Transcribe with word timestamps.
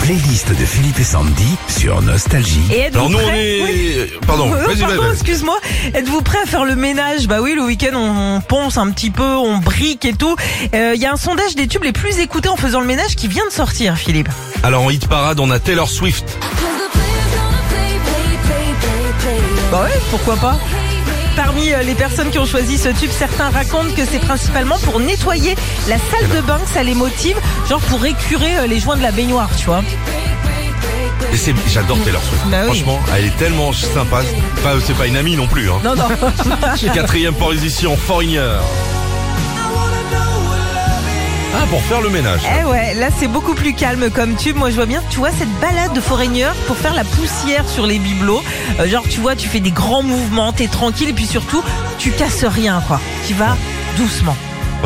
playlist 0.00 0.48
de 0.50 0.64
Philippe 0.64 0.98
et 0.98 1.04
Sandy 1.04 1.56
sur 1.68 2.00
Nostalgie. 2.02 2.60
Et 2.72 2.80
êtes-vous 2.80 2.98
Alors 2.98 3.10
nous 3.10 3.18
on 3.18 3.22
prêts 3.22 3.58
est... 3.58 3.62
Oui. 3.62 4.10
Pardon, 4.26 4.52
Euh, 4.52 4.66
vas-y, 4.66 4.80
pardon, 4.80 4.86
vas-y, 4.96 4.98
vas-y. 5.06 5.12
excuse-moi. 5.12 5.58
Êtes-vous 5.94 6.22
prêt 6.22 6.38
à 6.42 6.46
faire 6.46 6.64
le 6.64 6.74
ménage? 6.74 7.26
Bah 7.28 7.40
oui, 7.40 7.54
le 7.54 7.62
week-end 7.62 7.94
on, 7.94 8.36
on 8.36 8.40
ponce 8.40 8.76
un 8.78 8.90
petit 8.90 9.10
peu, 9.10 9.22
on 9.36 9.58
brique 9.58 10.04
et 10.04 10.12
tout. 10.14 10.34
Il 10.72 10.96
y 11.00 11.06
a 11.06 11.12
un 11.12 11.16
sondage 11.16 11.54
des 11.54 11.68
tubes 11.68 11.84
les 11.84 11.92
plus 11.92 12.18
écoutés 12.18 12.48
en 12.48 12.56
faisant 12.56 12.80
le 12.80 12.86
ménage 12.86 13.14
qui 13.16 13.28
vient 13.28 13.46
de 13.46 13.52
sortir, 13.52 13.96
Philippe. 13.96 14.28
Alors 14.62 14.82
en 14.82 14.90
hit 14.90 15.06
parade, 15.06 15.38
on 15.40 15.50
a 15.50 15.58
Taylor 15.58 15.88
Swift. 15.88 16.36
Bah 19.70 19.82
ouais, 19.84 20.00
pourquoi 20.10 20.36
pas? 20.36 20.58
Parmi 21.36 21.72
euh, 21.72 21.82
les 21.82 21.94
personnes 21.94 22.30
qui 22.30 22.38
ont 22.38 22.46
choisi 22.46 22.76
ce 22.78 22.88
tube, 22.90 23.10
certains 23.10 23.50
racontent 23.50 23.94
que 23.96 24.04
c'est 24.04 24.18
principalement 24.18 24.78
pour 24.80 25.00
nettoyer 25.00 25.54
la 25.88 25.96
salle 25.98 26.28
de 26.28 26.40
bain 26.42 26.58
que 26.64 26.70
ça 26.70 26.82
les 26.82 26.94
motive, 26.94 27.36
genre 27.68 27.80
pour 27.80 28.00
récurer 28.00 28.58
euh, 28.58 28.66
les 28.66 28.78
joints 28.78 28.96
de 28.96 29.02
la 29.02 29.12
baignoire, 29.12 29.50
tu 29.56 29.66
vois. 29.66 29.82
J'adore 31.68 31.98
Taylor 32.04 32.22
Swift. 32.22 32.42
Bah 32.50 32.58
oui. 32.62 32.80
Franchement, 32.80 33.00
elle 33.16 33.24
est 33.26 33.36
tellement 33.38 33.72
sympa. 33.72 34.20
Enfin, 34.58 34.78
c'est 34.84 34.96
pas 34.96 35.06
une 35.06 35.16
amie 35.16 35.36
non 35.36 35.46
plus. 35.46 35.70
Hein. 35.70 35.80
Non, 35.82 35.94
non. 35.96 36.08
Quatrième 36.94 37.34
position, 37.34 37.96
Foreigner. 37.96 38.58
Pour 41.72 41.82
faire 41.84 42.02
le 42.02 42.10
ménage. 42.10 42.42
Eh 42.60 42.66
ouais, 42.66 42.92
là 42.92 43.06
c'est 43.18 43.28
beaucoup 43.28 43.54
plus 43.54 43.72
calme 43.72 44.10
comme 44.10 44.36
tube. 44.36 44.56
Moi 44.56 44.68
je 44.68 44.74
vois 44.74 44.84
bien, 44.84 45.02
tu 45.08 45.16
vois, 45.20 45.30
cette 45.30 45.48
balade 45.58 45.94
de 45.94 46.02
Foreigner 46.02 46.48
pour 46.66 46.76
faire 46.76 46.92
la 46.92 47.02
poussière 47.02 47.66
sur 47.66 47.86
les 47.86 47.98
bibelots. 47.98 48.42
Euh, 48.78 48.86
genre, 48.86 49.04
tu 49.08 49.20
vois, 49.20 49.36
tu 49.36 49.48
fais 49.48 49.60
des 49.60 49.70
grands 49.70 50.02
mouvements, 50.02 50.52
t'es 50.52 50.66
tranquille 50.66 51.08
et 51.08 51.12
puis 51.14 51.24
surtout, 51.24 51.64
tu 51.98 52.10
casses 52.10 52.44
rien, 52.44 52.82
quoi. 52.86 53.00
Tu 53.26 53.32
vas 53.32 53.56
doucement. 53.96 54.36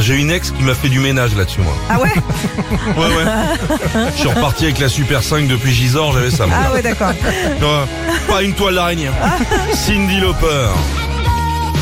J'ai 0.00 0.16
une 0.16 0.32
ex 0.32 0.50
qui 0.50 0.64
m'a 0.64 0.74
fait 0.74 0.88
du 0.88 0.98
ménage 0.98 1.36
là-dessus, 1.36 1.60
moi. 1.60 1.72
Ah 1.88 2.00
ouais 2.00 2.08
Ouais, 2.96 3.14
ouais. 3.14 4.10
Je 4.16 4.18
suis 4.18 4.28
reparti 4.28 4.64
avec 4.64 4.80
la 4.80 4.88
Super 4.88 5.22
5 5.22 5.46
depuis 5.46 5.70
Gisors, 5.72 6.14
j'avais 6.14 6.32
ça. 6.32 6.46
moi. 6.46 6.56
Ah 6.66 6.72
ouais, 6.72 6.82
d'accord. 6.82 7.10
Ouais, 7.10 8.26
Pas 8.26 8.42
une 8.42 8.54
toile 8.54 8.74
d'araignée. 8.74 9.10
Cindy 9.74 10.18
Lauper. 10.18 10.66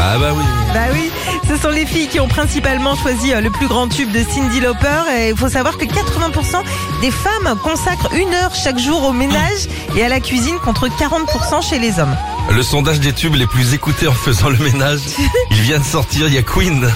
Ah 0.03 0.19
bah 0.19 0.33
oui. 0.35 0.45
Bah 0.73 0.81
oui, 0.93 1.11
ce 1.47 1.57
sont 1.57 1.69
les 1.69 1.85
filles 1.85 2.09
qui 2.09 2.21
ont 2.21 2.29
principalement 2.29 2.97
choisi 2.97 3.35
euh, 3.35 3.41
le 3.41 3.51
plus 3.51 3.69
grand 3.69 3.87
tube 3.89 4.11
de 4.11 4.23
Cindy 4.23 4.61
Lauper. 4.61 5.03
Et 5.19 5.29
il 5.31 5.37
faut 5.37 5.49
savoir 5.49 5.77
que 5.77 5.85
80% 5.85 6.63
des 7.03 7.11
femmes 7.11 7.59
consacrent 7.63 8.13
une 8.15 8.33
heure 8.33 8.55
chaque 8.55 8.79
jour 8.79 9.05
au 9.05 9.13
ménage 9.13 9.69
et 9.97 10.03
à 10.03 10.09
la 10.09 10.21
cuisine 10.21 10.57
contre 10.65 10.89
40% 10.89 11.69
chez 11.69 11.79
les 11.79 11.99
hommes. 11.99 12.17
Le 12.51 12.63
sondage 12.63 13.01
des 13.01 13.13
tubes 13.13 13.35
les 13.35 13.47
plus 13.47 13.75
écoutés 13.75 14.09
en 14.09 14.15
faisant 14.15 14.49
le 14.49 14.59
ménage, 14.59 15.01
il 15.51 15.61
vient 15.61 15.79
de 15.79 15.85
sortir, 15.85 16.29
il 16.29 16.35
y 16.35 16.39
a 16.39 16.43
Queen. 16.43 16.91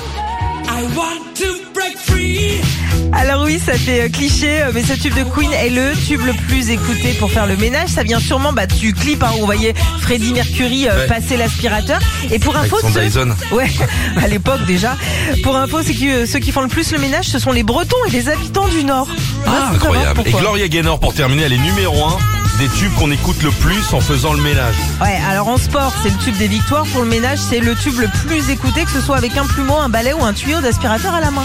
Oui, 3.55 3.61
ça 3.65 3.75
fait 3.75 4.03
euh, 4.03 4.09
cliché, 4.09 4.63
euh, 4.63 4.71
mais 4.75 4.83
ce 4.83 4.95
tube 4.95 5.15
de 5.15 5.23
Queen 5.23 5.53
est 5.53 5.71
le 5.71 5.93
tube 6.07 6.23
le 6.23 6.33
plus 6.49 6.71
écouté 6.71 7.15
pour 7.21 7.31
faire 7.31 7.47
le 7.47 7.57
ménage. 7.57 7.89
Ça 7.89 8.03
vient 8.03 8.19
sûrement 8.19 8.53
bah, 8.53 8.67
du 8.67 8.93
clip 8.93 9.23
hein, 9.23 9.31
où 9.39 9.43
on 9.43 9.45
voyait 9.45 9.75
Freddie 10.01 10.33
Mercury 10.33 10.89
euh, 10.89 10.95
Ouais. 10.99 11.07
passer 11.07 11.37
l'aspirateur. 11.37 12.01
Et 12.33 12.39
pour 12.39 12.57
info, 12.57 12.79
ceux- 12.83 13.01
Dyson. 13.01 13.35
ouais, 13.53 13.71
à 14.21 14.27
l'époque 14.27 14.65
déjà. 14.67 14.97
Pour 15.45 15.57
info, 15.57 15.79
c'est 15.83 15.95
que 15.95 16.27
ceux 16.27 16.39
qui 16.41 16.51
font 16.53 16.63
le 16.63 16.69
plus 16.69 16.91
le 16.93 16.99
ménage, 16.99 17.27
ce 17.27 17.39
sont 17.39 17.53
les 17.53 17.63
Bretons 17.63 17.97
et 18.09 18.11
les 18.11 18.29
habitants 18.29 18.67
du 18.69 18.83
Nord. 18.85 19.07
Ah, 19.47 19.71
incroyable. 19.75 20.23
Et. 20.27 20.33
Gloria 20.33 20.67
Gaynor, 20.69 20.99
pour 20.99 21.15
terminer, 21.15 21.43
elle 21.45 21.53
est 21.53 21.59
numéro 21.59 22.05
1 22.05 22.19
des 22.59 22.69
tubes 22.69 22.95
qu'on 22.95 23.11
écoute 23.13 23.43
le 23.43 23.51
plus 23.51 23.93
en 23.93 24.01
faisant 24.01 24.33
le 24.33 24.43
ménage. 24.43 24.75
Ouais, 25.01 25.19
alors 25.29 25.49
en 25.49 25.59
sport, 25.59 25.93
c'est 26.03 26.11
le 26.11 26.19
tube 26.19 26.37
des 26.39 26.49
victoires. 26.49 26.87
Pour 26.87 27.03
le 27.03 27.09
ménage, 27.09 27.39
c'est 27.39 27.61
le 27.61 27.75
tube 27.77 27.99
le 28.01 28.09
plus 28.27 28.51
écouté, 28.51 28.85
que 28.85 28.91
ce 28.91 29.01
soit 29.01 29.17
avec 29.17 29.37
un 29.37 29.47
plumeau, 29.47 29.77
un 29.77 29.89
balai 29.89 30.13
ou 30.13 30.25
un 30.25 30.33
tuyau 30.33 30.61
d'aspirateur 30.61 31.15
à 31.15 31.21
la 31.21 31.31
main. 31.31 31.45